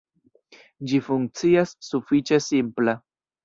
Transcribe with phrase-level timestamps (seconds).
[0.93, 3.01] Ĝi funkcias sufiĉe simpla.